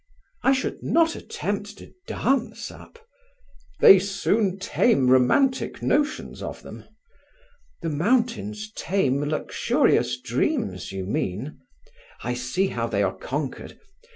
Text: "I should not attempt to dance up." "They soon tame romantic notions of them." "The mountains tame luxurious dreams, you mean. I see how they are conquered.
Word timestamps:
"I 0.41 0.51
should 0.53 0.81
not 0.81 1.15
attempt 1.15 1.77
to 1.77 1.93
dance 2.07 2.71
up." 2.71 2.97
"They 3.81 3.99
soon 3.99 4.57
tame 4.57 5.07
romantic 5.11 5.83
notions 5.83 6.41
of 6.41 6.63
them." 6.63 6.85
"The 7.83 7.89
mountains 7.89 8.71
tame 8.75 9.23
luxurious 9.23 10.19
dreams, 10.19 10.91
you 10.91 11.05
mean. 11.05 11.59
I 12.23 12.33
see 12.33 12.69
how 12.69 12.87
they 12.87 13.03
are 13.03 13.15
conquered. 13.15 13.79